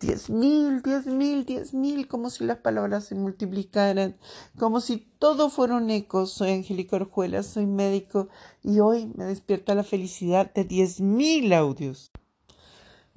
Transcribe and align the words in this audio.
diez 0.00 0.30
mil, 0.30 0.80
diez 0.82 1.06
mil, 1.06 1.44
diez 1.44 1.74
mil, 1.74 2.06
como 2.06 2.30
si 2.30 2.44
las 2.44 2.58
palabras 2.58 3.04
se 3.04 3.14
multiplicaran, 3.14 4.16
como 4.58 4.80
si 4.80 4.98
todo 5.18 5.50
fuera 5.50 5.76
un 5.76 5.90
eco. 5.90 6.26
Soy 6.26 6.52
Angélica 6.52 6.96
Orjuela, 6.96 7.42
soy 7.42 7.66
médico 7.66 8.28
y 8.62 8.80
hoy 8.80 9.12
me 9.16 9.24
despierta 9.24 9.74
la 9.74 9.84
felicidad 9.84 10.52
de 10.54 10.64
diez 10.64 11.00
mil 11.00 11.52
audios. 11.52 12.12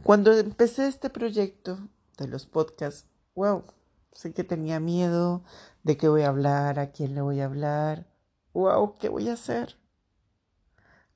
Cuando 0.03 0.33
empecé 0.33 0.87
este 0.87 1.11
proyecto 1.11 1.77
de 2.17 2.27
los 2.27 2.47
podcasts, 2.47 3.07
wow, 3.35 3.65
sé 4.11 4.33
que 4.33 4.43
tenía 4.43 4.79
miedo 4.79 5.43
de 5.83 5.97
qué 5.97 6.09
voy 6.09 6.23
a 6.23 6.29
hablar, 6.29 6.79
a 6.79 6.91
quién 6.91 7.13
le 7.13 7.21
voy 7.21 7.39
a 7.39 7.45
hablar, 7.45 8.07
wow, 8.53 8.97
¿qué 8.97 9.09
voy 9.09 9.29
a 9.29 9.33
hacer? 9.33 9.77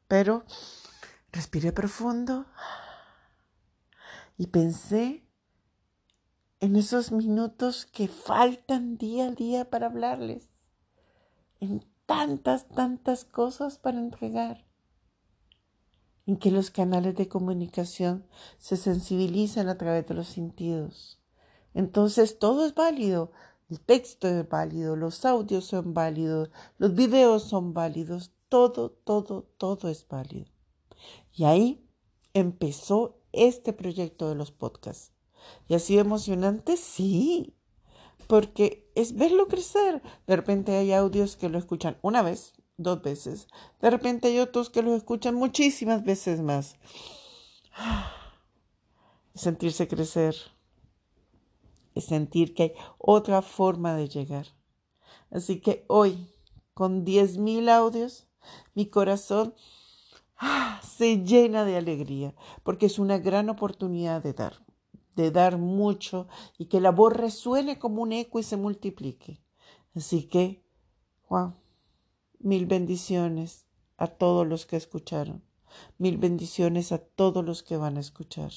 Pero 0.07 0.45
respiré 1.32 1.71
profundo 1.71 2.45
y 4.38 4.47
pensé 4.47 5.25
en 6.65 6.75
esos 6.75 7.11
minutos 7.11 7.86
que 7.86 8.07
faltan 8.07 8.97
día 8.97 9.28
a 9.28 9.32
día 9.32 9.69
para 9.69 9.86
hablarles, 9.86 10.50
en 11.60 11.86
tantas, 12.07 12.68
tantas 12.69 13.24
cosas 13.24 13.78
para 13.78 14.00
entregar, 14.00 14.65
en 16.25 16.38
que 16.38 16.50
los 16.50 16.71
canales 16.71 17.14
de 17.15 17.28
comunicación 17.28 18.25
se 18.57 18.78
sensibilizan 18.78 19.69
a 19.69 19.78
través 19.78 20.07
de 20.07 20.15
los 20.15 20.28
sentidos. 20.28 21.19
Entonces 21.75 22.39
todo 22.39 22.66
es 22.66 22.74
válido, 22.74 23.32
el 23.69 23.79
texto 23.79 24.27
es 24.27 24.50
válido, 24.50 24.96
los 24.96 25.24
audios 25.24 25.66
son 25.66 25.93
válidos, 25.93 26.50
los 26.79 26.96
videos 26.96 27.43
son 27.43 27.75
válidos, 27.75 28.32
todo, 28.50 28.89
todo, 28.89 29.43
todo 29.57 29.88
es 29.88 30.07
válido. 30.07 30.50
Y 31.32 31.43
ahí 31.43 31.88
empezó 32.33 33.19
este 33.33 33.72
proyecto 33.72 34.30
de 34.30 34.36
los 34.36 34.52
podcasts. 34.52 35.11
¿Y 35.67 35.80
sido 35.80 36.02
emocionante? 36.02 36.78
Sí, 36.78 37.56
porque 38.28 38.91
es 38.95 39.16
verlo 39.16 39.47
crecer. 39.47 40.02
De 40.27 40.36
repente 40.36 40.75
hay 40.75 40.94
audios 40.94 41.36
que 41.36 41.50
lo 41.50 41.58
escuchan 41.58 41.97
una 42.02 42.22
vez, 42.22 42.53
dos 42.77 43.02
veces. 43.02 43.47
De 43.81 43.89
repente 43.89 44.27
hay 44.27 44.39
otros 44.39 44.69
que 44.69 44.83
lo 44.83 44.95
escuchan 44.95 45.36
muchísimas 45.36 46.03
veces 46.03 46.42
más. 46.42 46.75
Sentirse 49.36 49.88
crecer. 49.88 50.36
Es 51.94 52.05
sentir 52.05 52.53
que 52.53 52.64
hay 52.64 52.73
otra 52.97 53.42
forma 53.42 53.95
de 53.95 54.09
llegar. 54.09 54.47
Así 55.31 55.59
que 55.59 55.86
hoy, 55.88 56.30
con 56.73 57.05
10.000 57.05 57.70
audios, 57.70 58.27
mi 58.73 58.86
corazón 58.88 59.55
ah, 60.38 60.81
se 60.83 61.23
llena 61.23 61.66
de 61.66 61.77
alegría, 61.77 62.36
porque 62.64 62.86
es 62.86 62.99
una 62.99 63.17
gran 63.17 63.49
oportunidad 63.49 64.22
de 64.22 64.33
dar 64.33 64.66
de 65.16 65.31
dar 65.31 65.58
mucho 65.58 66.27
y 66.58 66.66
que 66.66 66.81
la 66.81 66.91
voz 66.91 67.13
resuene 67.13 67.80
como 67.80 68.02
un 68.02 68.11
eco 68.11 68.39
y 68.39 68.44
se 68.44 68.58
multiplique. 68.58 69.41
Así 69.95 70.23
que, 70.23 70.63
wow, 71.30 71.53
mil 72.39 72.66
bendiciones 72.66 73.66
a 73.97 74.08
todos 74.08 74.45
los 74.45 74.66
que 74.66 74.75
escucharon, 74.75 75.43
mil 75.97 76.17
bendiciones 76.17 76.91
a 76.91 76.97
todos 76.99 77.45
los 77.45 77.63
que 77.63 77.77
van 77.77 77.97
a 77.97 78.02
escuchar. 78.02 78.52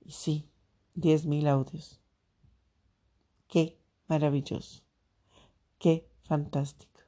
Y 0.00 0.10
sí, 0.10 0.50
diez 0.94 1.24
mil 1.24 1.46
audios. 1.46 2.00
Qué 3.46 3.80
maravilloso, 4.08 4.82
qué 5.78 6.10
fantástico. 6.24 7.00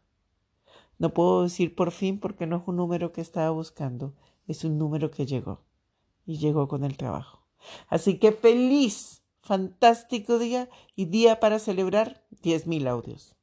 No 0.99 1.13
puedo 1.13 1.43
decir 1.43 1.75
por 1.75 1.91
fin 1.91 2.21
porque 2.21 2.47
no 2.47 2.57
es 2.57 2.63
un 2.67 2.77
número 2.77 3.13
que 3.13 3.21
estaba 3.21 3.51
buscando, 3.51 4.15
es 4.47 4.65
un 4.65 4.79
número 4.79 5.11
que 5.11 5.27
llegó 5.27 5.65
y 6.25 6.39
llegó 6.39 6.69
con 6.69 6.85
el 6.85 6.97
trabajo. 6.97 7.46
Así 7.89 8.19
que 8.19 8.33
feliz, 8.33 9.23
fantástico 9.43 10.39
día 10.39 10.69
y 10.95 11.07
día 11.07 11.41
para 11.41 11.59
celebrar 11.59 12.25
10.000 12.43 12.89
audios. 12.89 13.37